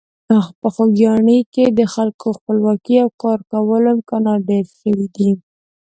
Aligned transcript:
په 0.59 0.67
خوږیاڼي 0.73 1.39
کې 1.53 1.65
د 1.79 1.81
خلکو 1.93 2.27
خپلواکي 2.37 2.95
او 3.03 3.09
کارکولو 3.23 3.87
امکانات 3.95 4.39
ډېر 4.49 4.65
شوي 4.79 5.07
دي. 5.15 5.29